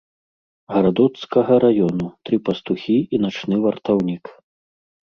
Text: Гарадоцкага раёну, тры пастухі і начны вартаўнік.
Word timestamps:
Гарадоцкага 0.75 1.59
раёну, 1.65 2.07
тры 2.31 2.35
пастухі 2.51 2.99
і 3.13 3.25
начны 3.29 3.55
вартаўнік. 3.69 4.35